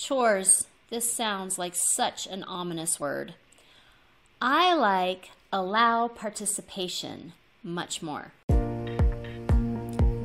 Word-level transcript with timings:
Chores. 0.00 0.66
This 0.88 1.12
sounds 1.12 1.58
like 1.58 1.74
such 1.76 2.26
an 2.26 2.42
ominous 2.44 2.98
word. 2.98 3.34
I 4.40 4.72
like 4.72 5.28
allow 5.52 6.08
participation 6.08 7.34
much 7.62 8.00
more. 8.00 8.32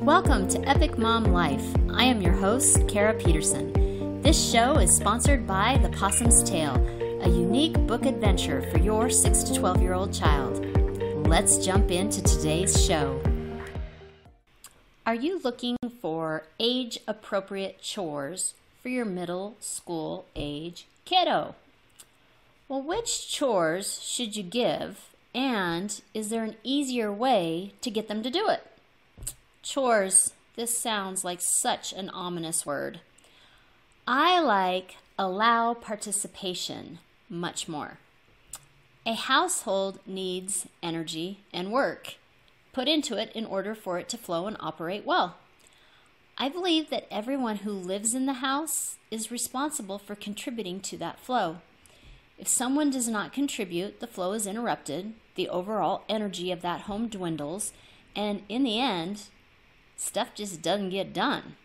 Welcome 0.00 0.48
to 0.48 0.66
Epic 0.66 0.96
Mom 0.96 1.24
Life. 1.24 1.62
I 1.90 2.04
am 2.04 2.22
your 2.22 2.32
host, 2.32 2.88
Kara 2.88 3.12
Peterson. 3.12 4.22
This 4.22 4.50
show 4.50 4.78
is 4.78 4.96
sponsored 4.96 5.46
by 5.46 5.78
The 5.82 5.90
Possum's 5.90 6.42
Tale, 6.42 6.76
a 7.20 7.28
unique 7.28 7.74
book 7.86 8.06
adventure 8.06 8.62
for 8.72 8.78
your 8.78 9.10
6 9.10 9.42
to 9.42 9.54
12 9.54 9.82
year 9.82 9.92
old 9.92 10.10
child. 10.10 10.64
Let's 11.28 11.58
jump 11.58 11.90
into 11.90 12.22
today's 12.22 12.82
show. 12.82 13.20
Are 15.04 15.14
you 15.14 15.38
looking 15.44 15.76
for 16.00 16.44
age 16.58 16.98
appropriate 17.06 17.82
chores 17.82 18.54
for 18.86 18.90
your 18.90 19.04
middle 19.04 19.56
school 19.58 20.26
age 20.36 20.86
kiddo? 21.04 21.56
Well, 22.68 22.80
which 22.80 23.28
chores 23.28 24.00
should 24.00 24.36
you 24.36 24.44
give, 24.44 25.08
and 25.34 26.00
is 26.14 26.28
there 26.28 26.44
an 26.44 26.54
easier 26.62 27.12
way 27.12 27.72
to 27.80 27.90
get 27.90 28.06
them 28.06 28.22
to 28.22 28.30
do 28.30 28.48
it? 28.48 28.64
Chores. 29.60 30.34
This 30.54 30.78
sounds 30.78 31.24
like 31.24 31.40
such 31.40 31.92
an 31.94 32.10
ominous 32.10 32.64
word. 32.64 33.00
I 34.06 34.38
like 34.38 34.98
allow 35.18 35.74
participation 35.74 37.00
much 37.28 37.66
more. 37.66 37.98
A 39.04 39.14
household 39.14 39.98
needs 40.06 40.68
energy 40.80 41.40
and 41.52 41.72
work 41.72 42.14
put 42.72 42.86
into 42.86 43.16
it 43.16 43.32
in 43.34 43.46
order 43.46 43.74
for 43.74 43.98
it 43.98 44.08
to 44.10 44.16
flow 44.16 44.46
and 44.46 44.56
operate 44.60 45.04
well. 45.04 45.38
I 46.38 46.50
believe 46.50 46.90
that 46.90 47.06
everyone 47.10 47.56
who 47.58 47.72
lives 47.72 48.14
in 48.14 48.26
the 48.26 48.34
house 48.34 48.96
is 49.10 49.30
responsible 49.30 49.98
for 49.98 50.14
contributing 50.14 50.80
to 50.80 50.98
that 50.98 51.18
flow. 51.18 51.58
If 52.38 52.46
someone 52.46 52.90
does 52.90 53.08
not 53.08 53.32
contribute, 53.32 54.00
the 54.00 54.06
flow 54.06 54.34
is 54.34 54.46
interrupted, 54.46 55.14
the 55.34 55.48
overall 55.48 56.04
energy 56.10 56.52
of 56.52 56.60
that 56.60 56.82
home 56.82 57.08
dwindles, 57.08 57.72
and 58.14 58.42
in 58.50 58.64
the 58.64 58.78
end, 58.78 59.24
stuff 59.96 60.34
just 60.34 60.60
doesn't 60.60 60.90
get 60.90 61.14
done. 61.14 61.56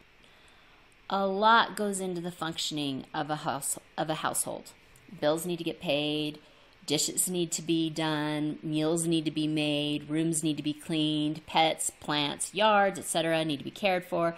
A 1.09 1.27
lot 1.27 1.75
goes 1.75 1.99
into 1.99 2.21
the 2.21 2.31
functioning 2.31 3.05
of 3.13 3.29
a 3.29 3.37
house 3.37 3.77
of 3.97 4.09
a 4.09 4.15
household. 4.15 4.71
Bills 5.19 5.45
need 5.45 5.57
to 5.57 5.65
get 5.65 5.81
paid, 5.81 6.39
dishes 6.85 7.29
need 7.29 7.51
to 7.53 7.61
be 7.61 7.89
done, 7.89 8.59
meals 8.63 9.05
need 9.05 9.25
to 9.25 9.31
be 9.31 9.47
made, 9.47 10.09
rooms 10.09 10.43
need 10.43 10.57
to 10.57 10.63
be 10.63 10.73
cleaned, 10.73 11.45
pets, 11.45 11.89
plants, 11.99 12.53
yards, 12.53 12.99
etc. 12.99 13.43
need 13.45 13.57
to 13.57 13.63
be 13.63 13.71
cared 13.71 14.05
for. 14.05 14.37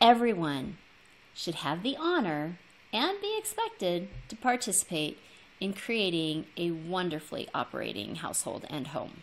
Everyone 0.00 0.78
should 1.34 1.56
have 1.56 1.82
the 1.82 1.96
honor 1.96 2.58
and 2.92 3.20
be 3.20 3.36
expected 3.38 4.08
to 4.28 4.36
participate 4.36 5.18
in 5.60 5.72
creating 5.72 6.46
a 6.56 6.70
wonderfully 6.70 7.48
operating 7.54 8.16
household 8.16 8.64
and 8.70 8.88
home. 8.88 9.22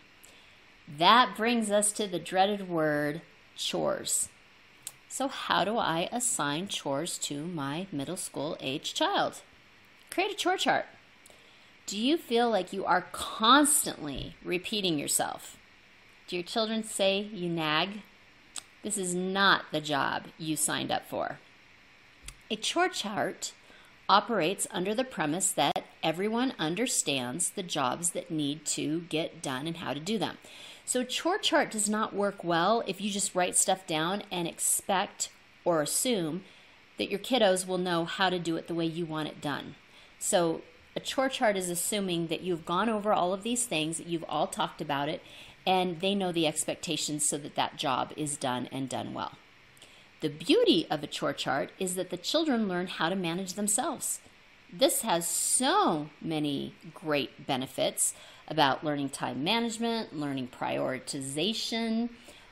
That 0.88 1.36
brings 1.36 1.72
us 1.72 1.92
to 1.94 2.08
the 2.08 2.20
dreaded 2.20 2.70
word 2.70 3.22
chores. 3.56 4.30
So, 5.08 5.28
how 5.28 5.64
do 5.64 5.78
I 5.78 6.09
assign 6.11 6.67
chores 6.67 7.17
to 7.20 7.45
my 7.45 7.88
middle 7.92 8.17
school 8.17 8.58
age 8.59 8.94
child? 8.94 9.42
Create 10.09 10.31
a 10.31 10.36
chore 10.36 10.58
chart. 10.58 10.86
Do 11.86 12.00
you 12.00 12.17
feel 12.17 12.50
like 12.50 12.73
you 12.73 12.83
are 12.83 13.05
constantly 13.11 14.36
repeating 14.44 14.97
yourself? 14.97 15.58
Do 16.27 16.36
your 16.36 16.44
children 16.44 16.83
say 16.83 17.19
you 17.31 17.47
nag? 17.47 18.02
This 18.81 18.97
is 18.97 19.14
not 19.14 19.66
the 19.72 19.81
job 19.81 20.23
you 20.39 20.55
signed 20.55 20.92
up 20.92 21.08
for. 21.08 21.38
A 22.50 22.55
chore 22.55 22.89
chart 22.89 23.53
operates 24.09 24.66
under 24.72 24.95
the 24.95 25.03
premise 25.03 25.52
that 25.52 25.83
everyone 26.02 26.53
understands 26.58 27.52
the 27.52 27.64
jobs 27.64 28.11
that 28.11 28.31
need 28.31 28.66
to 28.66 29.02
get 29.02 29.44
done 29.44 29.67
and 29.67 29.77
how 29.77 29.94
to 29.94 29.99
do 29.99 30.17
them. 30.17 30.39
So, 30.86 31.02
a 31.02 31.05
chore 31.05 31.38
chart 31.38 31.70
does 31.70 31.87
not 31.87 32.15
work 32.15 32.43
well 32.43 32.83
if 32.87 32.99
you 32.99 33.11
just 33.11 33.36
write 33.36 33.55
stuff 33.55 33.86
down 33.86 34.23
and 34.31 34.48
expect 34.48 35.30
or 35.64 35.83
assume 35.83 36.43
that 36.98 37.10
your 37.10 37.20
kiddos 37.20 37.67
will 37.67 37.77
know 37.77 38.05
how 38.05 38.31
to 38.31 38.39
do 38.39 38.55
it 38.55 38.67
the 38.67 38.76
way 38.76 38.86
you 38.86 39.05
want 39.05 39.27
it 39.27 39.42
done. 39.42 39.76
So, 40.17 40.61
a 40.95 41.00
chore 41.00 41.30
chart 41.30 41.58
is 41.58 41.70
assuming 41.70 42.28
that 42.28 42.42
you've 42.42 42.66
gone 42.66 42.89
over 42.89 43.11
all 43.11 43.33
of 43.33 43.44
these 43.44 43.66
things, 43.66 44.00
you've 44.00 44.26
all 44.30 44.48
talked 44.48 44.80
about 44.80 45.10
it, 45.10 45.22
and 45.67 46.00
they 46.00 46.16
know 46.16 46.32
the 46.32 46.48
expectations 46.48 47.28
so 47.28 47.38
that 47.38 47.56
that 47.56 47.78
job 47.78 48.14
is 48.16 48.38
done 48.38 48.70
and 48.72 48.88
done 48.88 49.14
well. 49.14 49.34
The 50.22 50.30
beauty 50.30 50.88
of 50.89 51.04
a 51.04 51.08
chore 51.08 51.34
chart 51.34 51.72
is 51.80 51.95
that 51.95 52.10
the 52.10 52.17
children 52.17 52.67
learn 52.67 52.88
how 52.88 53.10
to 53.10 53.16
manage 53.16 53.54
themselves. 53.54 54.22
This 54.72 55.02
has 55.02 55.28
so 55.28 56.10
many 56.22 56.73
great 56.94 57.45
benefits 57.45 58.14
about 58.48 58.84
learning 58.84 59.10
time 59.10 59.44
management, 59.44 60.16
learning 60.16 60.48
prioritization, 60.48 62.10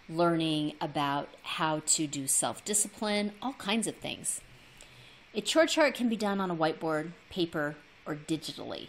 learning 0.09 0.74
about 0.82 1.30
how 1.44 1.82
to 1.86 2.08
do 2.08 2.28
self 2.28 2.64
discipline, 2.66 3.32
all 3.42 3.53
kinds 3.53 3.88
of 3.88 3.96
things. 3.96 4.42
A 5.34 5.42
chore 5.42 5.66
chart 5.66 5.96
can 5.96 6.09
be 6.09 6.18
done 6.18 6.40
on 6.40 6.52
a 6.52 6.56
whiteboard, 6.56 7.12
paper, 7.30 7.76
or 8.06 8.16
digitally. 8.16 8.88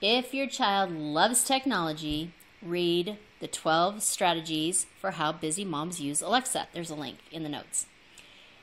If 0.00 0.32
your 0.32 0.46
child 0.46 0.90
loves 0.90 1.44
technology, 1.44 2.32
read 2.62 3.18
the 3.40 3.48
12 3.48 4.02
strategies 4.02 4.86
for 5.00 5.12
how 5.12 5.32
busy 5.32 5.64
moms 5.64 6.00
use 6.00 6.22
Alexa. 6.22 6.68
There's 6.72 6.90
a 6.90 6.94
link 6.94 7.18
in 7.30 7.42
the 7.42 7.48
notes. 7.48 7.86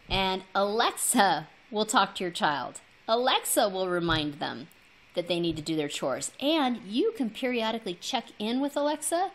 And 0.09 0.43
Alexa 0.55 1.47
will 1.71 1.85
talk 1.85 2.15
to 2.15 2.23
your 2.23 2.31
child. 2.31 2.81
Alexa 3.07 3.69
will 3.69 3.89
remind 3.89 4.35
them 4.35 4.67
that 5.15 5.27
they 5.27 5.39
need 5.39 5.55
to 5.57 5.61
do 5.61 5.75
their 5.75 5.87
chores. 5.87 6.31
And 6.39 6.77
you 6.85 7.11
can 7.17 7.29
periodically 7.29 7.95
check 7.95 8.25
in 8.39 8.61
with 8.61 8.75
Alexa 8.75 9.31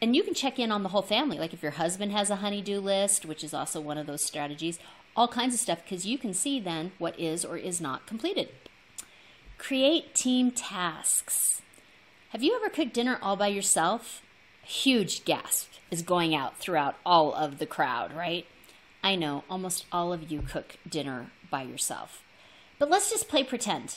and 0.00 0.14
you 0.14 0.22
can 0.22 0.34
check 0.34 0.58
in 0.58 0.70
on 0.70 0.82
the 0.82 0.90
whole 0.90 1.02
family. 1.02 1.38
Like 1.38 1.54
if 1.54 1.62
your 1.62 1.72
husband 1.72 2.12
has 2.12 2.28
a 2.28 2.36
honeydew 2.36 2.80
list, 2.80 3.24
which 3.24 3.42
is 3.42 3.54
also 3.54 3.80
one 3.80 3.98
of 3.98 4.06
those 4.06 4.22
strategies, 4.22 4.78
all 5.16 5.28
kinds 5.28 5.54
of 5.54 5.60
stuff, 5.60 5.82
because 5.82 6.06
you 6.06 6.18
can 6.18 6.34
see 6.34 6.60
then 6.60 6.92
what 6.98 7.18
is 7.18 7.44
or 7.44 7.56
is 7.56 7.80
not 7.80 8.06
completed. 8.06 8.50
Create 9.58 10.14
team 10.14 10.50
tasks. 10.50 11.62
Have 12.28 12.42
you 12.42 12.54
ever 12.54 12.68
cooked 12.68 12.94
dinner 12.94 13.18
all 13.20 13.36
by 13.36 13.48
yourself? 13.48 14.22
A 14.62 14.66
huge 14.66 15.24
gasp 15.24 15.70
is 15.90 16.02
going 16.02 16.34
out 16.34 16.58
throughout 16.58 16.96
all 17.04 17.32
of 17.34 17.58
the 17.58 17.66
crowd, 17.66 18.14
right? 18.14 18.46
I 19.02 19.16
know 19.16 19.44
almost 19.48 19.86
all 19.90 20.12
of 20.12 20.30
you 20.30 20.42
cook 20.42 20.76
dinner 20.88 21.30
by 21.50 21.62
yourself. 21.62 22.22
But 22.78 22.90
let's 22.90 23.10
just 23.10 23.28
play 23.28 23.42
pretend. 23.42 23.96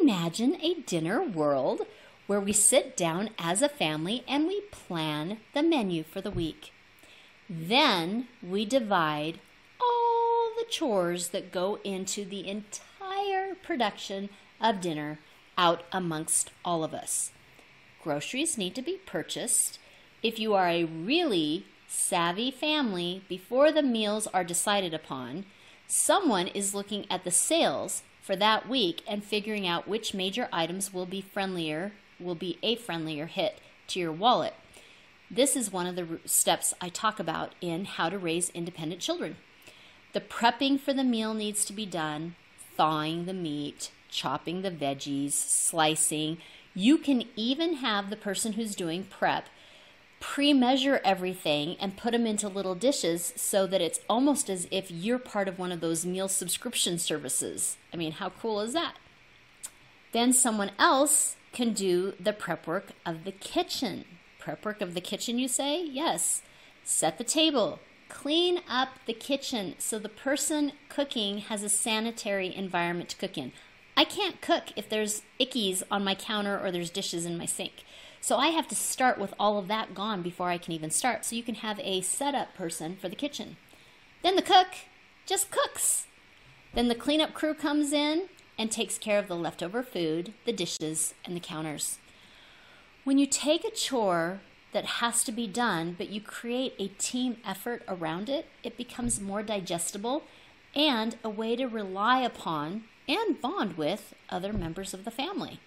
Imagine 0.00 0.56
a 0.62 0.74
dinner 0.74 1.22
world 1.22 1.82
where 2.26 2.40
we 2.40 2.52
sit 2.52 2.96
down 2.96 3.30
as 3.38 3.62
a 3.62 3.68
family 3.68 4.24
and 4.26 4.46
we 4.46 4.62
plan 4.70 5.38
the 5.52 5.62
menu 5.62 6.04
for 6.04 6.20
the 6.20 6.30
week. 6.30 6.72
Then 7.50 8.28
we 8.42 8.64
divide 8.64 9.40
all 9.80 10.50
the 10.56 10.66
chores 10.70 11.28
that 11.30 11.52
go 11.52 11.78
into 11.84 12.24
the 12.24 12.48
entire 12.48 13.54
production 13.62 14.28
of 14.60 14.80
dinner 14.80 15.18
out 15.58 15.84
amongst 15.92 16.50
all 16.64 16.84
of 16.84 16.94
us. 16.94 17.32
Groceries 18.02 18.56
need 18.56 18.74
to 18.74 18.82
be 18.82 19.00
purchased. 19.06 19.78
If 20.22 20.38
you 20.38 20.54
are 20.54 20.68
a 20.68 20.84
really 20.84 21.66
savvy 21.88 22.50
family, 22.50 23.22
before 23.28 23.72
the 23.72 23.82
meals 23.82 24.26
are 24.28 24.44
decided 24.44 24.94
upon, 24.94 25.44
someone 25.86 26.48
is 26.48 26.74
looking 26.74 27.06
at 27.10 27.24
the 27.24 27.30
sales 27.30 28.02
for 28.22 28.36
that 28.36 28.68
week 28.68 29.02
and 29.06 29.24
figuring 29.24 29.66
out 29.66 29.88
which 29.88 30.14
major 30.14 30.48
items 30.52 30.92
will 30.92 31.06
be 31.06 31.20
friendlier, 31.20 31.92
will 32.18 32.34
be 32.34 32.58
a 32.62 32.76
friendlier 32.76 33.26
hit 33.26 33.60
to 33.88 34.00
your 34.00 34.12
wallet. 34.12 34.54
This 35.30 35.56
is 35.56 35.72
one 35.72 35.86
of 35.86 35.96
the 35.96 36.20
steps 36.24 36.74
I 36.80 36.88
talk 36.88 37.18
about 37.18 37.54
in 37.60 37.84
how 37.84 38.08
to 38.08 38.18
raise 38.18 38.50
independent 38.50 39.00
children. 39.00 39.36
The 40.12 40.20
prepping 40.20 40.78
for 40.78 40.92
the 40.92 41.04
meal 41.04 41.34
needs 41.34 41.64
to 41.66 41.72
be 41.72 41.86
done, 41.86 42.36
thawing 42.76 43.26
the 43.26 43.34
meat, 43.34 43.90
chopping 44.16 44.62
the 44.62 44.70
veggies, 44.70 45.32
slicing. 45.32 46.38
You 46.74 46.96
can 46.96 47.24
even 47.36 47.74
have 47.74 48.08
the 48.08 48.16
person 48.16 48.54
who's 48.54 48.74
doing 48.74 49.04
prep 49.04 49.48
pre 50.18 50.54
measure 50.54 51.00
everything 51.04 51.76
and 51.78 51.96
put 51.96 52.12
them 52.12 52.26
into 52.26 52.48
little 52.48 52.74
dishes 52.74 53.34
so 53.36 53.66
that 53.66 53.82
it's 53.82 54.00
almost 54.08 54.48
as 54.48 54.66
if 54.70 54.90
you're 54.90 55.18
part 55.18 55.46
of 55.46 55.58
one 55.58 55.70
of 55.70 55.80
those 55.80 56.06
meal 56.06 56.28
subscription 56.28 56.98
services. 56.98 57.76
I 57.92 57.96
mean, 57.96 58.12
how 58.12 58.30
cool 58.30 58.60
is 58.60 58.72
that? 58.72 58.94
Then 60.12 60.32
someone 60.32 60.72
else 60.78 61.36
can 61.52 61.74
do 61.74 62.14
the 62.18 62.32
prep 62.32 62.66
work 62.66 62.92
of 63.04 63.24
the 63.24 63.32
kitchen. 63.32 64.04
Prep 64.38 64.64
work 64.64 64.80
of 64.80 64.94
the 64.94 65.00
kitchen, 65.00 65.38
you 65.38 65.48
say? 65.48 65.84
Yes. 65.84 66.42
Set 66.82 67.18
the 67.18 67.24
table, 67.24 67.80
clean 68.08 68.60
up 68.68 68.90
the 69.06 69.12
kitchen 69.12 69.74
so 69.78 69.98
the 69.98 70.08
person 70.08 70.72
cooking 70.88 71.38
has 71.38 71.62
a 71.62 71.68
sanitary 71.68 72.54
environment 72.54 73.10
to 73.10 73.16
cook 73.16 73.36
in. 73.36 73.52
I 73.96 74.04
can't 74.04 74.42
cook 74.42 74.64
if 74.76 74.88
there's 74.88 75.22
ickies 75.40 75.82
on 75.90 76.04
my 76.04 76.14
counter 76.14 76.60
or 76.62 76.70
there's 76.70 76.90
dishes 76.90 77.24
in 77.24 77.38
my 77.38 77.46
sink. 77.46 77.84
So 78.20 78.36
I 78.36 78.48
have 78.48 78.68
to 78.68 78.74
start 78.74 79.18
with 79.18 79.32
all 79.38 79.58
of 79.58 79.68
that 79.68 79.94
gone 79.94 80.20
before 80.20 80.50
I 80.50 80.58
can 80.58 80.72
even 80.72 80.90
start. 80.90 81.24
So 81.24 81.34
you 81.34 81.42
can 81.42 81.56
have 81.56 81.80
a 81.80 82.02
setup 82.02 82.54
person 82.54 82.96
for 83.00 83.08
the 83.08 83.16
kitchen. 83.16 83.56
Then 84.22 84.36
the 84.36 84.42
cook 84.42 84.68
just 85.24 85.50
cooks. 85.50 86.06
Then 86.74 86.88
the 86.88 86.94
cleanup 86.94 87.32
crew 87.32 87.54
comes 87.54 87.92
in 87.92 88.28
and 88.58 88.70
takes 88.70 88.98
care 88.98 89.18
of 89.18 89.28
the 89.28 89.36
leftover 89.36 89.82
food, 89.82 90.34
the 90.44 90.52
dishes, 90.52 91.14
and 91.24 91.34
the 91.34 91.40
counters. 91.40 91.98
When 93.04 93.18
you 93.18 93.26
take 93.26 93.64
a 93.64 93.70
chore 93.70 94.40
that 94.72 94.84
has 94.84 95.24
to 95.24 95.32
be 95.32 95.46
done, 95.46 95.94
but 95.96 96.10
you 96.10 96.20
create 96.20 96.74
a 96.78 96.88
team 96.88 97.36
effort 97.46 97.82
around 97.88 98.28
it, 98.28 98.46
it 98.62 98.76
becomes 98.76 99.20
more 99.20 99.42
digestible 99.42 100.24
and 100.74 101.16
a 101.24 101.30
way 101.30 101.56
to 101.56 101.66
rely 101.66 102.20
upon 102.20 102.84
and 103.08 103.40
bond 103.40 103.76
with 103.76 104.14
other 104.30 104.52
members 104.52 104.94
of 104.94 105.04
the 105.04 105.10
family. 105.10 105.60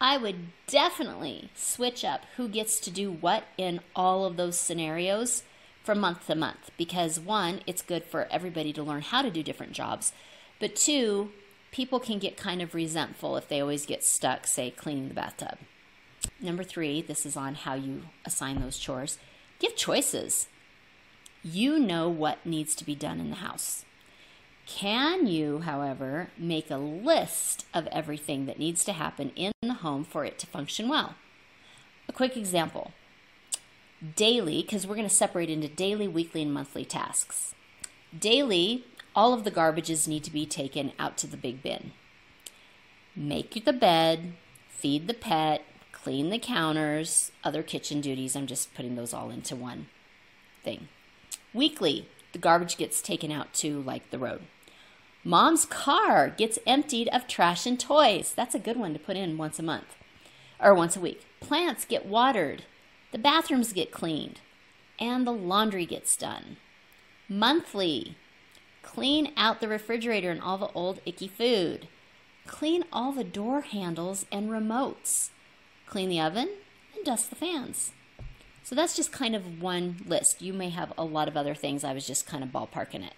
I 0.00 0.16
would 0.16 0.48
definitely 0.66 1.50
switch 1.54 2.04
up 2.04 2.22
who 2.36 2.48
gets 2.48 2.80
to 2.80 2.90
do 2.90 3.10
what 3.12 3.44
in 3.56 3.80
all 3.94 4.24
of 4.24 4.36
those 4.36 4.58
scenarios 4.58 5.44
from 5.84 6.00
month 6.00 6.26
to 6.26 6.34
month 6.34 6.70
because 6.76 7.20
one, 7.20 7.60
it's 7.66 7.82
good 7.82 8.04
for 8.04 8.26
everybody 8.30 8.72
to 8.72 8.82
learn 8.82 9.02
how 9.02 9.22
to 9.22 9.30
do 9.30 9.42
different 9.42 9.72
jobs, 9.72 10.12
but 10.58 10.76
two, 10.76 11.30
people 11.70 12.00
can 12.00 12.18
get 12.18 12.36
kind 12.36 12.60
of 12.60 12.74
resentful 12.74 13.36
if 13.36 13.48
they 13.48 13.60
always 13.60 13.86
get 13.86 14.04
stuck, 14.04 14.46
say, 14.46 14.70
cleaning 14.70 15.08
the 15.08 15.14
bathtub. 15.14 15.58
Number 16.40 16.64
three, 16.64 17.02
this 17.02 17.24
is 17.24 17.36
on 17.36 17.54
how 17.54 17.74
you 17.74 18.02
assign 18.24 18.60
those 18.60 18.78
chores. 18.78 19.18
Give 19.58 19.74
choices. 19.76 20.48
You 21.42 21.78
know 21.78 22.08
what 22.08 22.44
needs 22.44 22.74
to 22.76 22.84
be 22.84 22.94
done 22.94 23.20
in 23.20 23.30
the 23.30 23.36
house. 23.36 23.84
Can 24.78 25.26
you, 25.26 25.60
however, 25.60 26.30
make 26.38 26.70
a 26.70 26.78
list 26.78 27.66
of 27.74 27.86
everything 27.88 28.46
that 28.46 28.58
needs 28.58 28.84
to 28.84 28.94
happen 28.94 29.30
in 29.36 29.52
the 29.60 29.74
home 29.74 30.02
for 30.02 30.24
it 30.24 30.38
to 30.38 30.46
function 30.46 30.88
well? 30.88 31.14
A 32.08 32.12
quick 32.12 32.36
example 32.36 32.92
daily, 34.16 34.62
because 34.62 34.86
we're 34.86 34.96
going 34.96 35.08
to 35.08 35.14
separate 35.14 35.50
into 35.50 35.68
daily, 35.68 36.08
weekly, 36.08 36.42
and 36.42 36.52
monthly 36.52 36.84
tasks. 36.86 37.54
Daily, 38.18 38.84
all 39.14 39.34
of 39.34 39.44
the 39.44 39.50
garbages 39.50 40.08
need 40.08 40.24
to 40.24 40.32
be 40.32 40.46
taken 40.46 40.92
out 40.98 41.16
to 41.18 41.26
the 41.26 41.36
big 41.36 41.62
bin. 41.62 41.92
Make 43.14 43.64
the 43.64 43.74
bed, 43.74 44.32
feed 44.70 45.06
the 45.06 45.14
pet, 45.14 45.64
clean 45.92 46.30
the 46.30 46.38
counters, 46.38 47.30
other 47.44 47.62
kitchen 47.62 48.00
duties. 48.00 48.34
I'm 48.34 48.46
just 48.46 48.74
putting 48.74 48.96
those 48.96 49.12
all 49.12 49.30
into 49.30 49.54
one 49.54 49.88
thing. 50.64 50.88
Weekly, 51.52 52.08
the 52.32 52.38
garbage 52.38 52.78
gets 52.78 53.02
taken 53.02 53.30
out 53.30 53.52
to 53.54 53.82
like 53.82 54.10
the 54.10 54.18
road. 54.18 54.40
Mom's 55.24 55.64
car 55.64 56.30
gets 56.30 56.58
emptied 56.66 57.08
of 57.08 57.28
trash 57.28 57.64
and 57.64 57.78
toys. 57.78 58.32
That's 58.34 58.54
a 58.54 58.60
good 58.60 58.76
one 58.76 58.92
to 58.92 58.98
put 58.98 59.16
in 59.16 59.38
once 59.38 59.58
a 59.58 59.62
month 59.62 59.96
or 60.60 60.74
once 60.74 60.96
a 60.96 61.00
week. 61.00 61.24
Plants 61.40 61.84
get 61.84 62.06
watered. 62.06 62.64
The 63.12 63.18
bathrooms 63.18 63.72
get 63.72 63.92
cleaned. 63.92 64.40
And 64.98 65.26
the 65.26 65.32
laundry 65.32 65.86
gets 65.86 66.16
done. 66.16 66.56
Monthly, 67.28 68.16
clean 68.82 69.32
out 69.36 69.60
the 69.60 69.68
refrigerator 69.68 70.30
and 70.30 70.40
all 70.40 70.58
the 70.58 70.72
old 70.74 71.00
icky 71.06 71.28
food. 71.28 71.88
Clean 72.46 72.84
all 72.92 73.12
the 73.12 73.24
door 73.24 73.60
handles 73.60 74.26
and 74.32 74.50
remotes. 74.50 75.30
Clean 75.86 76.08
the 76.08 76.20
oven 76.20 76.48
and 76.94 77.04
dust 77.04 77.30
the 77.30 77.36
fans. 77.36 77.92
So 78.64 78.74
that's 78.74 78.96
just 78.96 79.12
kind 79.12 79.34
of 79.34 79.60
one 79.60 80.02
list. 80.06 80.42
You 80.42 80.52
may 80.52 80.70
have 80.70 80.92
a 80.96 81.04
lot 81.04 81.28
of 81.28 81.36
other 81.36 81.54
things. 81.54 81.84
I 81.84 81.92
was 81.92 82.06
just 82.06 82.26
kind 82.26 82.42
of 82.42 82.50
ballparking 82.50 83.06
it. 83.06 83.14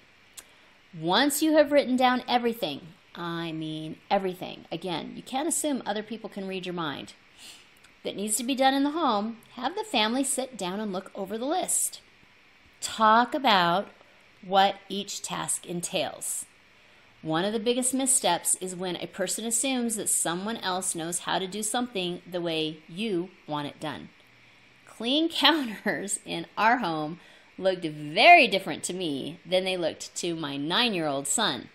Once 1.01 1.43
you 1.43 1.57
have 1.57 1.73
written 1.73 1.97
down 1.97 2.23
everything, 2.29 2.81
I 3.15 3.51
mean 3.51 3.97
everything, 4.11 4.65
again, 4.71 5.13
you 5.17 5.23
can't 5.23 5.49
assume 5.49 5.83
other 5.85 6.03
people 6.03 6.31
can 6.31 6.47
read 6.47 6.67
your 6.67 6.75
mind, 6.75 7.15
that 8.05 8.15
needs 8.15 8.37
to 8.37 8.45
be 8.45 8.55
done 8.55 8.75
in 8.75 8.85
the 8.85 8.91
home, 8.91 9.39
have 9.55 9.75
the 9.75 9.83
family 9.85 10.23
sit 10.23 10.57
down 10.57 10.79
and 10.79 10.93
look 10.93 11.11
over 11.15 11.37
the 11.37 11.47
list. 11.47 12.01
Talk 12.81 13.35
about 13.35 13.89
what 14.47 14.77
each 14.89 15.23
task 15.23 15.67
entails. 15.67 16.45
One 17.23 17.45
of 17.45 17.53
the 17.53 17.59
biggest 17.59 17.95
missteps 17.95 18.55
is 18.61 18.77
when 18.77 18.97
a 18.97 19.07
person 19.07 19.47
assumes 19.47 19.97
that 19.97 20.11
someone 20.11 20.59
else 20.59 20.95
knows 20.95 21.21
how 21.21 21.39
to 21.39 21.47
do 21.47 21.63
something 21.63 22.21
the 22.31 22.43
way 22.43 22.79
you 22.89 23.31
want 23.49 23.67
it 23.67 23.81
done 23.81 24.11
clean 24.97 25.29
counters 25.31 26.19
in 26.25 26.47
our 26.57 26.79
home 26.79 27.21
looked 27.57 27.85
very 27.85 28.49
different 28.49 28.83
to 28.85 28.93
me 28.93 29.39
than 29.47 29.65
they 29.65 29.77
looked 29.77 30.15
to 30.17 30.35
my 30.35 30.57
nine 30.57 30.95
year 30.95 31.07
old 31.07 31.27
son. 31.27 31.69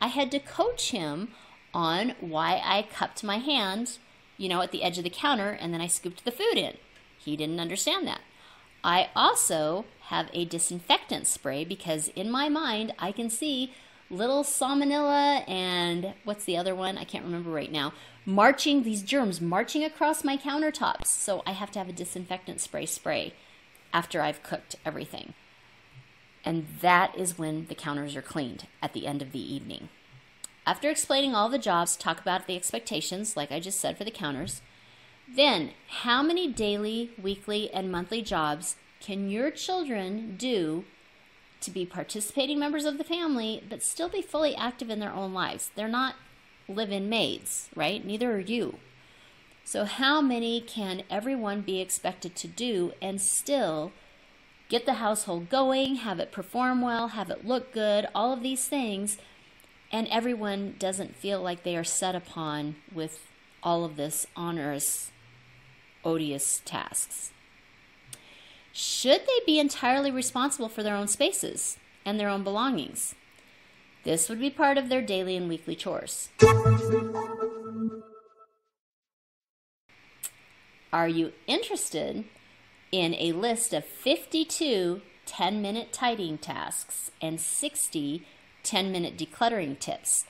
I 0.00 0.08
had 0.08 0.30
to 0.32 0.38
coach 0.38 0.90
him 0.90 1.28
on 1.72 2.14
why 2.20 2.60
I 2.64 2.82
cupped 2.82 3.24
my 3.24 3.38
hand, 3.38 3.98
you 4.36 4.48
know, 4.48 4.60
at 4.60 4.70
the 4.70 4.82
edge 4.82 4.98
of 4.98 5.04
the 5.04 5.10
counter 5.10 5.50
and 5.50 5.72
then 5.72 5.80
I 5.80 5.86
scooped 5.86 6.24
the 6.24 6.32
food 6.32 6.56
in. 6.56 6.76
He 7.18 7.36
didn't 7.36 7.60
understand 7.60 8.06
that. 8.06 8.20
I 8.82 9.08
also 9.16 9.86
have 10.08 10.28
a 10.34 10.44
disinfectant 10.44 11.26
spray 11.26 11.64
because 11.64 12.08
in 12.08 12.30
my 12.30 12.48
mind 12.48 12.92
I 12.98 13.12
can 13.12 13.30
see 13.30 13.72
little 14.10 14.44
salmonella 14.44 15.48
and 15.48 16.12
what's 16.24 16.44
the 16.44 16.58
other 16.58 16.74
one? 16.74 16.98
I 16.98 17.04
can't 17.04 17.24
remember 17.24 17.50
right 17.50 17.72
now 17.72 17.94
marching, 18.26 18.82
these 18.82 19.02
germs 19.02 19.40
marching 19.40 19.84
across 19.84 20.22
my 20.22 20.36
countertops. 20.36 21.06
So 21.06 21.42
I 21.46 21.52
have 21.52 21.70
to 21.72 21.78
have 21.78 21.88
a 21.88 21.92
disinfectant 21.92 22.60
spray 22.60 22.86
spray 22.86 23.32
after 23.94 24.20
I've 24.20 24.42
cooked 24.42 24.76
everything. 24.84 25.32
And 26.44 26.66
that 26.82 27.16
is 27.16 27.38
when 27.38 27.66
the 27.68 27.74
counters 27.74 28.14
are 28.16 28.22
cleaned 28.22 28.66
at 28.82 28.92
the 28.92 29.06
end 29.06 29.22
of 29.22 29.32
the 29.32 29.54
evening. 29.54 29.88
After 30.66 30.90
explaining 30.90 31.34
all 31.34 31.48
the 31.48 31.58
jobs, 31.58 31.96
talk 31.96 32.20
about 32.20 32.46
the 32.46 32.56
expectations, 32.56 33.36
like 33.36 33.52
I 33.52 33.60
just 33.60 33.80
said 33.80 33.96
for 33.96 34.04
the 34.04 34.10
counters. 34.10 34.60
Then, 35.32 35.70
how 35.88 36.22
many 36.22 36.52
daily, 36.52 37.12
weekly, 37.22 37.70
and 37.72 37.90
monthly 37.90 38.20
jobs 38.20 38.76
can 39.00 39.30
your 39.30 39.50
children 39.50 40.36
do 40.36 40.84
to 41.60 41.70
be 41.70 41.86
participating 41.86 42.58
members 42.58 42.84
of 42.84 42.98
the 42.98 43.04
family, 43.04 43.62
but 43.68 43.82
still 43.82 44.08
be 44.10 44.20
fully 44.20 44.54
active 44.54 44.90
in 44.90 45.00
their 45.00 45.12
own 45.12 45.32
lives? 45.32 45.70
They're 45.74 45.88
not 45.88 46.16
live 46.68 46.90
in 46.90 47.08
maids, 47.08 47.70
right? 47.74 48.04
Neither 48.04 48.32
are 48.32 48.40
you. 48.40 48.78
So, 49.64 49.86
how 49.86 50.20
many 50.20 50.60
can 50.60 51.02
everyone 51.08 51.62
be 51.62 51.80
expected 51.80 52.36
to 52.36 52.46
do 52.46 52.92
and 53.00 53.20
still 53.20 53.92
get 54.68 54.84
the 54.84 54.94
household 54.94 55.48
going, 55.48 55.96
have 55.96 56.20
it 56.20 56.30
perform 56.30 56.82
well, 56.82 57.08
have 57.08 57.30
it 57.30 57.46
look 57.46 57.72
good, 57.72 58.06
all 58.14 58.32
of 58.32 58.42
these 58.42 58.66
things, 58.66 59.16
and 59.90 60.06
everyone 60.08 60.76
doesn't 60.78 61.16
feel 61.16 61.40
like 61.40 61.62
they 61.62 61.76
are 61.76 61.84
set 61.84 62.14
upon 62.14 62.76
with 62.92 63.26
all 63.62 63.84
of 63.84 63.96
this 63.96 64.26
onerous, 64.36 65.10
odious 66.04 66.60
tasks? 66.66 67.32
Should 68.72 69.22
they 69.22 69.40
be 69.46 69.58
entirely 69.58 70.10
responsible 70.10 70.68
for 70.68 70.82
their 70.82 70.96
own 70.96 71.08
spaces 71.08 71.78
and 72.04 72.20
their 72.20 72.28
own 72.28 72.44
belongings? 72.44 73.14
This 74.02 74.28
would 74.28 74.40
be 74.40 74.50
part 74.50 74.76
of 74.76 74.90
their 74.90 75.00
daily 75.00 75.36
and 75.36 75.48
weekly 75.48 75.74
chores. 75.74 76.28
Are 80.94 81.08
you 81.08 81.32
interested 81.48 82.24
in 82.92 83.14
a 83.14 83.32
list 83.32 83.74
of 83.74 83.84
52 83.84 85.02
10 85.26 85.60
minute 85.60 85.92
tidying 85.92 86.38
tasks 86.38 87.10
and 87.20 87.40
60 87.40 88.24
10 88.62 88.92
minute 88.92 89.18
decluttering 89.18 89.76
tips? 89.80 90.24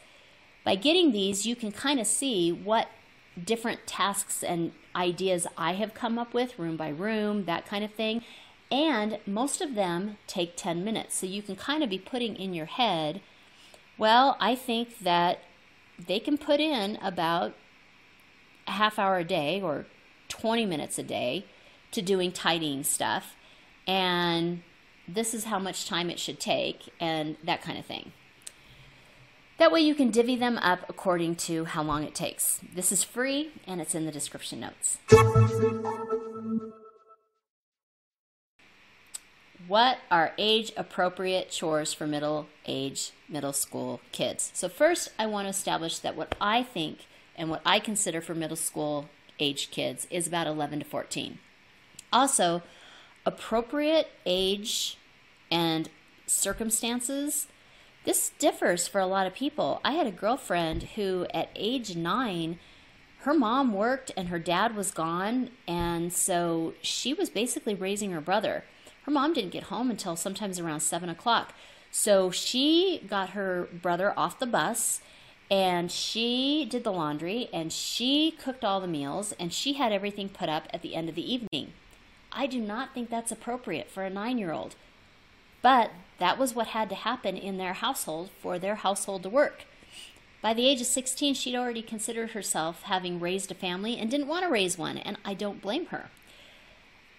By 0.64 0.76
getting 0.76 1.12
these, 1.12 1.44
you 1.44 1.54
can 1.54 1.70
kind 1.70 2.00
of 2.00 2.06
see 2.06 2.50
what 2.50 2.88
different 3.44 3.86
tasks 3.86 4.42
and 4.42 4.72
ideas 4.96 5.46
I 5.58 5.74
have 5.74 5.92
come 5.92 6.18
up 6.18 6.32
with, 6.32 6.58
room 6.58 6.78
by 6.78 6.88
room, 6.88 7.44
that 7.44 7.66
kind 7.66 7.84
of 7.84 7.92
thing. 7.92 8.22
And 8.72 9.18
most 9.26 9.60
of 9.60 9.74
them 9.74 10.16
take 10.26 10.56
10 10.56 10.82
minutes. 10.82 11.14
So 11.18 11.26
you 11.26 11.42
can 11.42 11.56
kind 11.56 11.84
of 11.84 11.90
be 11.90 11.98
putting 11.98 12.36
in 12.36 12.54
your 12.54 12.66
head 12.66 13.20
well, 13.96 14.36
I 14.40 14.56
think 14.56 15.00
that 15.00 15.40
they 16.04 16.18
can 16.18 16.36
put 16.36 16.58
in 16.58 16.96
about 17.02 17.54
a 18.66 18.72
half 18.72 18.98
hour 18.98 19.18
a 19.18 19.24
day 19.24 19.60
or 19.60 19.86
20 20.44 20.66
minutes 20.66 20.98
a 20.98 21.02
day 21.02 21.46
to 21.90 22.02
doing 22.02 22.30
tidying 22.30 22.84
stuff. 22.84 23.34
And 23.86 24.62
this 25.08 25.32
is 25.32 25.44
how 25.44 25.58
much 25.58 25.88
time 25.88 26.10
it 26.10 26.18
should 26.18 26.38
take, 26.38 26.92
and 27.00 27.38
that 27.42 27.62
kind 27.62 27.78
of 27.78 27.86
thing. 27.86 28.12
That 29.56 29.72
way 29.72 29.80
you 29.80 29.94
can 29.94 30.10
divvy 30.10 30.36
them 30.36 30.58
up 30.58 30.80
according 30.86 31.36
to 31.46 31.64
how 31.64 31.82
long 31.82 32.04
it 32.04 32.14
takes. 32.14 32.60
This 32.74 32.92
is 32.92 33.02
free 33.02 33.52
and 33.66 33.80
it's 33.80 33.94
in 33.94 34.04
the 34.04 34.12
description 34.12 34.60
notes. 34.60 34.98
What 39.66 39.96
are 40.10 40.34
age 40.36 40.72
appropriate 40.76 41.48
chores 41.48 41.94
for 41.94 42.06
middle 42.06 42.48
age, 42.66 43.12
middle 43.30 43.54
school 43.54 44.02
kids? 44.12 44.50
So, 44.52 44.68
first, 44.68 45.08
I 45.18 45.24
want 45.24 45.46
to 45.46 45.50
establish 45.50 46.00
that 46.00 46.16
what 46.16 46.34
I 46.38 46.62
think 46.62 47.06
and 47.34 47.48
what 47.48 47.62
I 47.64 47.78
consider 47.78 48.20
for 48.20 48.34
middle 48.34 48.58
school 48.58 49.08
age 49.38 49.70
kids 49.70 50.06
is 50.10 50.26
about 50.26 50.46
11 50.46 50.80
to 50.80 50.84
14. 50.84 51.38
Also, 52.12 52.62
appropriate 53.26 54.08
age 54.26 54.98
and 55.50 55.88
circumstances. 56.26 57.48
This 58.04 58.30
differs 58.38 58.86
for 58.86 59.00
a 59.00 59.06
lot 59.06 59.26
of 59.26 59.34
people. 59.34 59.80
I 59.84 59.92
had 59.92 60.06
a 60.06 60.12
girlfriend 60.12 60.82
who, 60.94 61.26
at 61.32 61.50
age 61.54 61.96
nine, 61.96 62.58
her 63.20 63.34
mom 63.34 63.72
worked 63.72 64.10
and 64.16 64.28
her 64.28 64.38
dad 64.38 64.76
was 64.76 64.90
gone, 64.90 65.50
and 65.66 66.12
so 66.12 66.74
she 66.82 67.14
was 67.14 67.30
basically 67.30 67.74
raising 67.74 68.10
her 68.10 68.20
brother. 68.20 68.64
Her 69.04 69.10
mom 69.10 69.32
didn't 69.32 69.52
get 69.52 69.64
home 69.64 69.90
until 69.90 70.16
sometimes 70.16 70.60
around 70.60 70.80
7 70.80 71.08
o'clock. 71.08 71.54
So 71.90 72.30
she 72.30 73.02
got 73.08 73.30
her 73.30 73.68
brother 73.72 74.12
off 74.18 74.38
the 74.38 74.46
bus 74.46 75.00
and 75.50 75.90
she 75.90 76.66
did 76.68 76.84
the 76.84 76.92
laundry 76.92 77.48
and 77.52 77.72
she 77.72 78.30
cooked 78.30 78.64
all 78.64 78.80
the 78.80 78.86
meals 78.86 79.32
and 79.38 79.52
she 79.52 79.74
had 79.74 79.92
everything 79.92 80.28
put 80.28 80.48
up 80.48 80.68
at 80.72 80.82
the 80.82 80.94
end 80.94 81.08
of 81.08 81.14
the 81.14 81.32
evening. 81.32 81.72
I 82.32 82.46
do 82.46 82.60
not 82.60 82.94
think 82.94 83.10
that's 83.10 83.30
appropriate 83.30 83.90
for 83.90 84.02
a 84.02 84.10
nine 84.10 84.38
year 84.38 84.52
old. 84.52 84.74
But 85.62 85.92
that 86.18 86.38
was 86.38 86.54
what 86.54 86.68
had 86.68 86.88
to 86.90 86.94
happen 86.94 87.36
in 87.36 87.56
their 87.56 87.72
household 87.72 88.30
for 88.40 88.58
their 88.58 88.76
household 88.76 89.22
to 89.22 89.30
work. 89.30 89.64
By 90.42 90.52
the 90.52 90.68
age 90.68 90.82
of 90.82 90.86
16, 90.86 91.34
she'd 91.34 91.56
already 91.56 91.80
considered 91.80 92.32
herself 92.32 92.82
having 92.82 93.18
raised 93.18 93.50
a 93.50 93.54
family 93.54 93.96
and 93.96 94.10
didn't 94.10 94.26
want 94.26 94.44
to 94.44 94.50
raise 94.50 94.76
one, 94.76 94.98
and 94.98 95.16
I 95.24 95.32
don't 95.32 95.62
blame 95.62 95.86
her. 95.86 96.10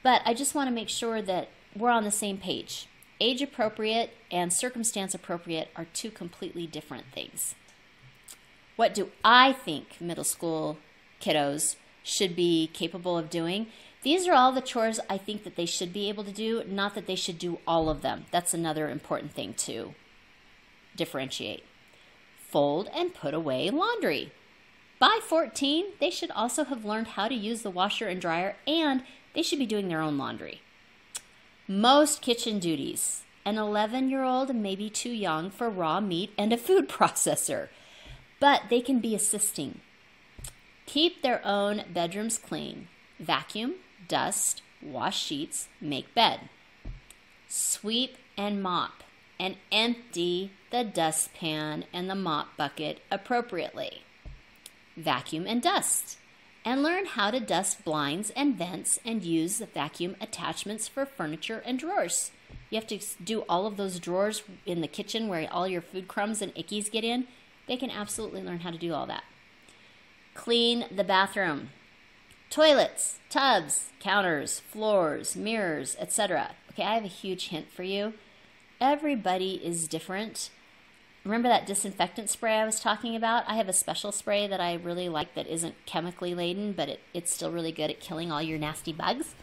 But 0.03 0.22
I 0.25 0.36
just 0.36 0.53
want 0.53 0.67
to 0.67 0.75
make 0.75 0.89
sure 0.89 1.24
that 1.24 1.50
we're 1.75 1.89
on 1.89 2.03
the 2.03 2.12
same 2.12 2.38
page. 2.38 2.88
Age 3.20 3.41
appropriate 3.41 4.12
and 4.29 4.53
circumstance 4.53 5.15
appropriate 5.15 5.70
are 5.75 5.88
two 5.94 6.12
completely 6.12 6.67
different 6.67 7.05
things. 7.12 7.55
What 8.75 8.94
do 8.94 9.12
I 9.24 9.53
think 9.53 10.01
middle 10.01 10.24
school 10.24 10.77
kiddos 11.22 11.75
should 12.03 12.36
be 12.36 12.70
capable 12.74 13.17
of 13.17 13.29
doing? 13.29 13.67
These 14.03 14.27
are 14.27 14.34
all 14.34 14.51
the 14.51 14.62
chores 14.62 15.00
I 15.10 15.17
think 15.17 15.44
that 15.44 15.55
they 15.55 15.65
should 15.65 15.94
be 15.94 16.10
able 16.10 16.24
to 16.25 16.32
do, 16.32 16.63
not 16.67 16.94
that 16.96 17.08
they 17.08 17.15
should 17.15 17.39
do 17.39 17.60
all 17.65 17.89
of 17.89 18.01
them. 18.01 18.25
That's 18.32 18.53
another 18.53 18.89
important 18.89 19.32
thing 19.32 19.53
to 19.55 19.96
differentiate. 20.96 21.63
Fold 22.38 22.89
and 22.94 23.15
put 23.15 23.34
away 23.34 23.70
laundry. 23.70 24.32
By 25.00 25.20
14, 25.22 25.86
they 26.00 26.10
should 26.10 26.32
also 26.32 26.65
have 26.65 26.86
learned 26.86 27.08
how 27.08 27.27
to 27.27 27.36
use 27.36 27.63
the 27.63 27.72
washer 27.72 28.08
and 28.08 28.22
dryer, 28.22 28.55
and 28.67 29.03
they 29.34 29.41
should 29.41 29.60
be 29.60 29.65
doing 29.65 29.88
their 29.88 30.01
own 30.01 30.17
laundry. 30.17 30.62
Most 31.67 32.22
kitchen 32.22 32.60
duties. 32.60 33.24
An 33.44 33.58
11 33.58 34.10
year 34.10 34.24
old 34.24 34.55
may 34.55 34.75
be 34.75 34.89
too 34.89 35.10
young 35.10 35.50
for 35.50 35.70
raw 35.70 36.00
meat 36.00 36.32
and 36.38 36.53
a 36.53 36.58
food 36.58 36.88
processor 36.89 37.70
but 38.39 38.63
they 38.70 38.82
can 38.82 39.00
be 39.00 39.15
assisting. 39.15 39.80
Keep 40.86 41.22
their 41.22 41.42
own 41.46 41.84
bedrooms 41.92 42.38
clean. 42.38 42.88
Vacuum, 43.20 43.75
dust, 44.08 44.62
wash 44.82 45.22
sheets, 45.22 45.68
make 45.82 46.13
bed. 46.13 46.42
Sweep 47.48 48.18
and 48.38 48.62
mop 48.62 49.04
and 49.39 49.56
empty 49.72 50.51
the 50.72 50.84
dustpan 50.84 51.86
and 51.94 52.10
the 52.10 52.15
mop 52.15 52.56
bucket 52.58 53.00
appropriately. 53.12 54.04
Vacuum 54.96 55.46
and 55.48 55.62
dust 55.62 56.18
and 56.65 56.82
learn 56.82 57.06
how 57.06 57.30
to 57.30 57.39
dust 57.39 57.86
blinds 57.86 58.32
and 58.32 58.56
vents 58.56 59.00
and 59.06 59.24
use 59.24 59.60
the 59.60 59.68
vacuum 59.68 60.15
attachments 60.20 60.88
for 60.88 61.06
furniture 61.06 61.62
and 61.63 61.77
drawers. 61.77 62.32
You 62.70 62.80
have 62.80 62.88
to 62.88 63.00
do 63.24 63.42
all 63.48 63.68
of 63.68 63.77
those 63.77 64.00
drawers 64.00 64.42
in 64.65 64.82
the 64.82 64.88
kitchen 64.88 65.27
where 65.27 65.48
all 65.51 65.68
your 65.68 65.82
food 65.82 66.08
crumbs 66.08 66.42
and 66.42 66.54
ickies 66.56 66.92
get 66.92 67.04
in. 67.04 67.27
They 67.67 67.77
can 67.77 67.89
absolutely 67.89 68.41
learn 68.41 68.60
how 68.60 68.72
to 68.72 68.77
do 68.77 68.93
all 68.93 69.05
that. 69.07 69.24
Clean 70.34 70.86
the 70.91 71.03
bathroom. 71.03 71.69
Toilets, 72.50 73.19
tubs, 73.29 73.89
counters, 74.00 74.60
floors, 74.60 75.36
mirrors, 75.36 75.95
etc. 76.00 76.51
Okay, 76.72 76.84
I 76.84 76.95
have 76.95 77.03
a 77.03 77.07
huge 77.07 77.50
hint 77.50 77.72
for 77.72 77.84
you. 77.84 78.13
Everybody 78.79 79.62
is 79.63 79.88
different. 79.88 80.50
Remember 81.24 81.50
that 81.50 81.65
disinfectant 81.65 82.29
spray 82.29 82.53
I 82.53 82.65
was 82.65 82.79
talking 82.79 83.15
about? 83.15 83.45
I 83.48 83.55
have 83.55 83.67
a 83.67 83.74
special 83.74 84.12
spray 84.12 84.45
that 84.48 84.62
I 84.62 84.75
really 84.75 85.10
like 85.10 85.34
that 85.34 85.48
isn't 85.48 85.74
chemically 85.88 86.36
laden, 86.36 86.74
but 86.74 86.88
it, 86.88 87.00
it's 87.15 87.34
still 87.34 87.51
really 87.51 87.72
good 87.72 87.89
at 87.89 88.00
killing 88.00 88.31
all 88.31 88.43
your 88.43 88.60
nasty 88.60 88.93
bugs. 88.93 89.34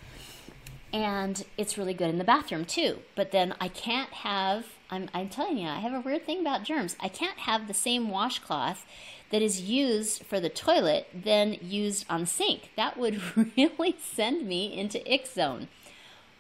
And 0.93 1.45
it's 1.57 1.77
really 1.77 1.95
good 1.95 2.11
in 2.11 2.19
the 2.19 2.25
bathroom 2.25 2.67
too. 2.67 2.99
But 3.17 3.33
then 3.33 3.55
I 3.61 3.67
can't 3.67 4.13
have 4.13 4.67
I'm, 4.93 5.09
I'm 5.15 5.31
telling 5.31 5.57
you, 5.57 5.69
I 5.69 5.79
have 5.79 5.95
a 5.95 6.01
weird 6.01 6.27
thing 6.27 6.41
about 6.41 6.65
germs. 6.65 6.97
I 7.01 7.09
can't 7.09 7.39
have 7.39 7.67
the 7.67 7.75
same 7.75 8.11
washcloth 8.11 8.85
that 9.31 9.41
is 9.41 9.63
used 9.63 10.23
for 10.27 10.39
the 10.39 10.51
toilet 10.51 11.09
than 11.15 11.57
used 11.63 12.05
on 12.11 12.21
the 12.21 12.27
sink. 12.27 12.71
That 12.77 12.99
would 12.99 13.21
really 13.57 13.97
send 13.99 14.47
me 14.47 14.79
into 14.79 15.01
ick 15.11 15.27
zone. 15.27 15.69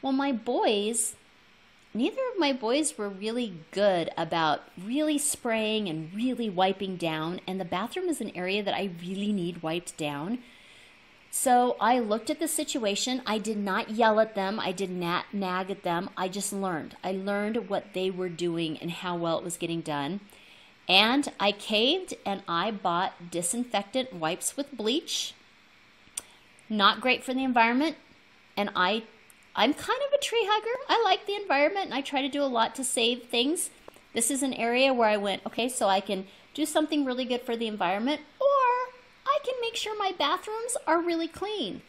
Well, 0.02 0.12
my 0.12 0.32
boys, 0.32 1.16
neither 1.94 2.20
of 2.30 2.38
my 2.38 2.52
boys 2.52 2.98
were 2.98 3.08
really 3.08 3.54
good 3.70 4.10
about 4.18 4.64
really 4.78 5.16
spraying 5.16 5.88
and 5.88 6.12
really 6.14 6.50
wiping 6.50 6.96
down, 6.96 7.40
and 7.46 7.58
the 7.58 7.64
bathroom 7.64 8.10
is 8.10 8.20
an 8.20 8.36
area 8.36 8.62
that 8.62 8.74
I 8.74 8.90
really 9.00 9.32
need 9.32 9.62
wiped 9.62 9.96
down. 9.96 10.40
So 11.34 11.76
I 11.80 11.98
looked 11.98 12.28
at 12.28 12.40
the 12.40 12.46
situation. 12.46 13.22
I 13.24 13.38
did 13.38 13.56
not 13.56 13.88
yell 13.88 14.20
at 14.20 14.34
them. 14.34 14.60
I 14.60 14.70
did 14.70 14.90
not 14.90 15.32
nag 15.32 15.70
at 15.70 15.82
them. 15.82 16.10
I 16.14 16.28
just 16.28 16.52
learned. 16.52 16.94
I 17.02 17.12
learned 17.12 17.70
what 17.70 17.94
they 17.94 18.10
were 18.10 18.28
doing 18.28 18.76
and 18.76 18.90
how 18.90 19.16
well 19.16 19.38
it 19.38 19.44
was 19.44 19.56
getting 19.56 19.80
done. 19.80 20.20
And 20.86 21.32
I 21.40 21.52
caved 21.52 22.12
and 22.26 22.42
I 22.46 22.70
bought 22.70 23.30
disinfectant 23.30 24.12
wipes 24.12 24.58
with 24.58 24.76
bleach. 24.76 25.32
Not 26.68 27.00
great 27.00 27.24
for 27.24 27.32
the 27.32 27.44
environment. 27.44 27.96
And 28.54 28.68
I 28.76 29.04
I'm 29.56 29.72
kind 29.72 30.00
of 30.06 30.12
a 30.12 30.22
tree 30.22 30.46
hugger. 30.46 30.78
I 30.86 31.02
like 31.02 31.26
the 31.26 31.34
environment 31.34 31.86
and 31.86 31.94
I 31.94 32.02
try 32.02 32.20
to 32.20 32.28
do 32.28 32.42
a 32.42 32.44
lot 32.44 32.74
to 32.74 32.84
save 32.84 33.22
things. 33.22 33.70
This 34.12 34.30
is 34.30 34.42
an 34.42 34.52
area 34.52 34.92
where 34.92 35.08
I 35.08 35.16
went, 35.16 35.46
okay, 35.46 35.70
so 35.70 35.88
I 35.88 36.00
can 36.00 36.26
do 36.52 36.66
something 36.66 37.06
really 37.06 37.24
good 37.24 37.40
for 37.40 37.56
the 37.56 37.68
environment 37.68 38.20
I 38.51 38.51
can 39.44 39.54
make 39.60 39.76
sure 39.76 39.96
my 39.98 40.12
bathrooms 40.16 40.76
are 40.86 41.00
really 41.00 41.28
clean. 41.28 41.82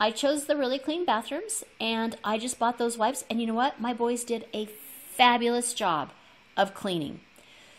I 0.00 0.10
chose 0.10 0.46
the 0.46 0.56
really 0.56 0.78
clean 0.78 1.04
bathrooms 1.04 1.62
and 1.80 2.16
I 2.24 2.38
just 2.38 2.58
bought 2.58 2.78
those 2.78 2.98
wipes. 2.98 3.24
And 3.30 3.40
you 3.40 3.46
know 3.46 3.54
what? 3.54 3.80
My 3.80 3.94
boys 3.94 4.24
did 4.24 4.46
a 4.52 4.66
fabulous 4.66 5.74
job 5.74 6.10
of 6.56 6.74
cleaning. 6.74 7.20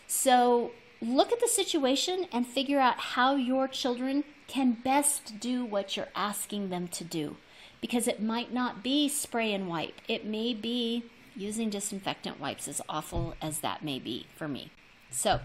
So 0.06 0.72
look 1.00 1.32
at 1.32 1.40
the 1.40 1.48
situation 1.48 2.26
and 2.32 2.46
figure 2.46 2.80
out 2.80 2.98
how 2.98 3.36
your 3.36 3.68
children 3.68 4.24
can 4.46 4.72
best 4.72 5.40
do 5.40 5.64
what 5.64 5.96
you're 5.96 6.08
asking 6.14 6.70
them 6.70 6.88
to 6.88 7.04
do. 7.04 7.36
Because 7.80 8.08
it 8.08 8.22
might 8.22 8.52
not 8.52 8.82
be 8.82 9.08
spray 9.08 9.52
and 9.52 9.68
wipe, 9.68 10.00
it 10.08 10.24
may 10.24 10.54
be 10.54 11.04
using 11.36 11.68
disinfectant 11.68 12.40
wipes, 12.40 12.68
as 12.68 12.80
awful 12.88 13.34
as 13.42 13.60
that 13.60 13.84
may 13.84 13.98
be 13.98 14.26
for 14.34 14.48
me. 14.48 14.70
So 15.10 15.40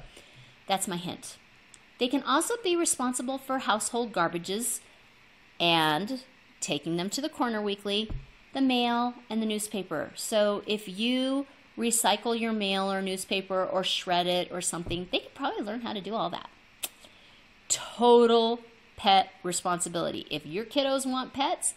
that's 0.68 0.88
my 0.88 0.98
hint. 0.98 1.38
They 2.00 2.08
can 2.08 2.24
also 2.24 2.56
be 2.64 2.76
responsible 2.76 3.38
for 3.38 3.60
household 3.60 4.14
garbages 4.14 4.80
and 5.60 6.24
taking 6.62 6.98
them 6.98 7.10
to 7.12 7.22
the 7.22 7.30
corner 7.30 7.62
weekly, 7.62 8.10
the 8.54 8.62
mail, 8.62 9.14
and 9.30 9.42
the 9.42 9.46
newspaper. 9.46 10.12
So 10.16 10.64
if 10.66 10.88
you 10.88 11.46
recycle 11.78 12.40
your 12.40 12.54
mail 12.54 12.92
or 12.92 13.02
newspaper 13.02 13.64
or 13.64 13.84
shred 13.84 14.28
it 14.28 14.50
or 14.52 14.62
something, 14.62 15.08
they 15.12 15.20
could 15.20 15.36
probably 15.36 15.62
learn 15.62 15.82
how 15.82 15.94
to 15.94 16.02
do 16.02 16.16
all 16.16 16.30
that. 16.30 16.50
Total 17.68 18.60
pet 18.98 19.30
responsibility. 19.44 20.26
If 20.30 20.46
your 20.46 20.66
kiddos 20.66 21.10
want 21.10 21.34
pets, 21.34 21.74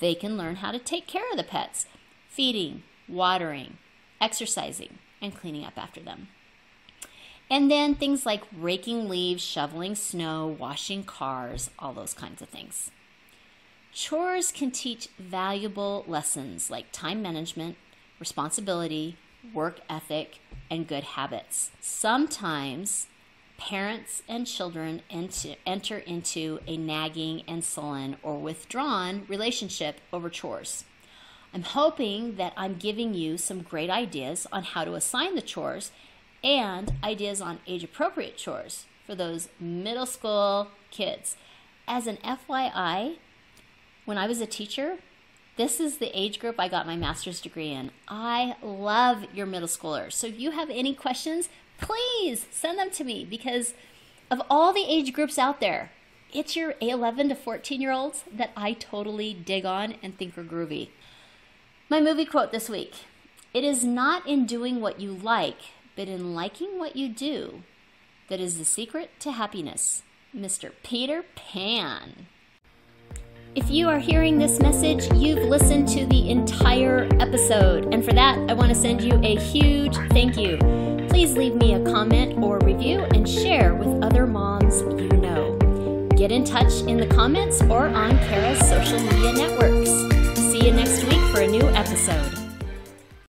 they 0.00 0.14
can 0.14 0.36
learn 0.36 0.56
how 0.56 0.70
to 0.70 0.78
take 0.78 1.06
care 1.06 1.30
of 1.30 1.36
the 1.36 1.44
pets 1.44 1.86
feeding, 2.28 2.82
watering, 3.08 3.78
exercising, 4.20 4.98
and 5.22 5.34
cleaning 5.34 5.64
up 5.64 5.78
after 5.78 6.00
them. 6.00 6.28
And 7.48 7.70
then 7.70 7.94
things 7.94 8.26
like 8.26 8.42
raking 8.58 9.08
leaves, 9.08 9.42
shoveling 9.42 9.94
snow, 9.94 10.56
washing 10.58 11.04
cars, 11.04 11.70
all 11.78 11.92
those 11.92 12.12
kinds 12.12 12.42
of 12.42 12.48
things. 12.48 12.90
Chores 13.92 14.52
can 14.52 14.70
teach 14.72 15.08
valuable 15.18 16.04
lessons 16.06 16.70
like 16.70 16.92
time 16.92 17.22
management, 17.22 17.76
responsibility, 18.18 19.16
work 19.54 19.80
ethic, 19.88 20.40
and 20.70 20.88
good 20.88 21.04
habits. 21.04 21.70
Sometimes 21.80 23.06
parents 23.58 24.22
and 24.28 24.46
children 24.46 25.00
enter 25.08 25.98
into 25.98 26.58
a 26.66 26.76
nagging 26.76 27.42
and 27.48 27.64
sullen 27.64 28.16
or 28.22 28.38
withdrawn 28.38 29.24
relationship 29.28 30.00
over 30.12 30.28
chores. 30.28 30.84
I'm 31.54 31.62
hoping 31.62 32.36
that 32.36 32.52
I'm 32.56 32.74
giving 32.74 33.14
you 33.14 33.38
some 33.38 33.62
great 33.62 33.88
ideas 33.88 34.46
on 34.52 34.64
how 34.64 34.84
to 34.84 34.94
assign 34.94 35.36
the 35.36 35.42
chores 35.42 35.90
and 36.46 36.92
ideas 37.02 37.40
on 37.40 37.58
age 37.66 37.82
appropriate 37.82 38.36
chores 38.36 38.86
for 39.04 39.16
those 39.16 39.48
middle 39.58 40.06
school 40.06 40.68
kids. 40.92 41.36
As 41.88 42.06
an 42.06 42.18
FYI, 42.18 43.16
when 44.04 44.16
I 44.16 44.28
was 44.28 44.40
a 44.40 44.46
teacher, 44.46 44.98
this 45.56 45.80
is 45.80 45.98
the 45.98 46.16
age 46.16 46.38
group 46.38 46.54
I 46.58 46.68
got 46.68 46.86
my 46.86 46.96
master's 46.96 47.40
degree 47.40 47.72
in. 47.72 47.90
I 48.06 48.54
love 48.62 49.26
your 49.34 49.46
middle 49.46 49.68
schoolers. 49.68 50.12
So 50.12 50.28
if 50.28 50.38
you 50.38 50.52
have 50.52 50.70
any 50.70 50.94
questions, 50.94 51.48
please 51.80 52.46
send 52.52 52.78
them 52.78 52.90
to 52.90 53.02
me 53.02 53.24
because 53.28 53.74
of 54.30 54.40
all 54.48 54.72
the 54.72 54.86
age 54.86 55.12
groups 55.12 55.38
out 55.38 55.58
there, 55.58 55.90
it's 56.32 56.54
your 56.54 56.74
11 56.80 57.28
to 57.30 57.34
14 57.34 57.80
year 57.80 57.90
olds 57.90 58.22
that 58.32 58.52
I 58.56 58.72
totally 58.72 59.34
dig 59.34 59.66
on 59.66 59.96
and 60.00 60.16
think 60.16 60.38
are 60.38 60.44
groovy. 60.44 60.90
My 61.88 62.00
movie 62.00 62.24
quote 62.24 62.52
this 62.52 62.68
week 62.68 62.94
It 63.52 63.64
is 63.64 63.84
not 63.84 64.24
in 64.28 64.46
doing 64.46 64.80
what 64.80 65.00
you 65.00 65.12
like 65.12 65.72
but 65.96 66.08
in 66.08 66.34
liking 66.34 66.78
what 66.78 66.94
you 66.94 67.08
do 67.08 67.62
that 68.28 68.40
is 68.40 68.58
the 68.58 68.64
secret 68.64 69.10
to 69.20 69.32
happiness. 69.32 70.02
Mr. 70.34 70.72
Peter 70.82 71.24
Pan. 71.34 72.26
If 73.54 73.70
you 73.70 73.88
are 73.88 73.98
hearing 73.98 74.38
this 74.38 74.60
message, 74.60 75.10
you've 75.14 75.48
listened 75.48 75.88
to 75.88 76.04
the 76.06 76.28
entire 76.28 77.08
episode, 77.20 77.94
and 77.94 78.04
for 78.04 78.12
that, 78.12 78.38
I 78.50 78.52
want 78.52 78.68
to 78.68 78.74
send 78.74 79.02
you 79.02 79.18
a 79.22 79.36
huge 79.36 79.96
thank 80.10 80.36
you. 80.36 80.58
Please 81.08 81.34
leave 81.34 81.54
me 81.54 81.72
a 81.72 81.82
comment 81.84 82.38
or 82.42 82.58
review 82.58 83.00
and 83.14 83.26
share 83.26 83.74
with 83.74 84.04
other 84.04 84.26
moms 84.26 84.80
you 85.00 85.08
know. 85.08 85.56
Get 86.16 86.30
in 86.30 86.44
touch 86.44 86.72
in 86.82 86.98
the 86.98 87.06
comments 87.06 87.62
or 87.62 87.86
on 87.86 88.18
Kara's 88.28 88.58
social 88.68 89.00
media 89.00 89.32
networks. 89.32 89.90
See 90.38 90.66
you 90.66 90.72
next 90.72 91.04
week 91.04 91.22
for 91.34 91.40
a 91.40 91.46
new 91.46 91.66
episode. 91.68 92.35